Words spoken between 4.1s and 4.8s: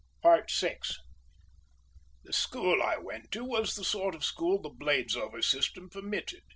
of school the